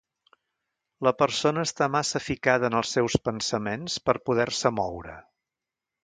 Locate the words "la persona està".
1.07-1.87